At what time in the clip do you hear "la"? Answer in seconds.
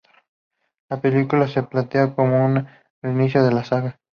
0.89-0.99, 3.51-3.63